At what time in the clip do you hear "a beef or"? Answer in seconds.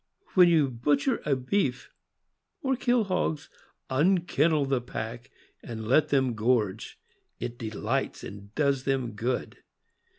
1.27-2.75